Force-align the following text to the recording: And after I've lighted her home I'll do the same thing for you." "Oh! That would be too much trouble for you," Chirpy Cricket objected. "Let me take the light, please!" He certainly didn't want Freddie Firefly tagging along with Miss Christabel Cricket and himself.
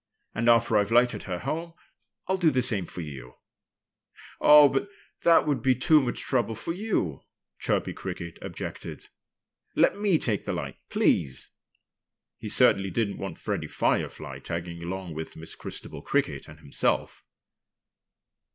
And 0.33 0.49
after 0.49 0.77
I've 0.77 0.89
lighted 0.91 1.21
her 1.29 1.37
home 1.37 1.75
I'll 2.25 2.37
do 2.39 2.49
the 2.49 2.63
same 2.63 2.85
thing 2.87 2.91
for 2.91 3.01
you." 3.01 3.35
"Oh! 4.39 4.87
That 5.21 5.45
would 5.45 5.61
be 5.61 5.75
too 5.75 6.01
much 6.01 6.21
trouble 6.21 6.55
for 6.55 6.71
you," 6.73 7.21
Chirpy 7.59 7.93
Cricket 7.93 8.39
objected. 8.41 9.09
"Let 9.75 9.99
me 9.99 10.17
take 10.17 10.45
the 10.45 10.53
light, 10.53 10.77
please!" 10.89 11.51
He 12.39 12.49
certainly 12.49 12.89
didn't 12.89 13.19
want 13.19 13.37
Freddie 13.37 13.67
Firefly 13.67 14.39
tagging 14.39 14.81
along 14.81 15.13
with 15.13 15.35
Miss 15.35 15.53
Christabel 15.53 16.01
Cricket 16.01 16.47
and 16.47 16.57
himself. 16.61 17.23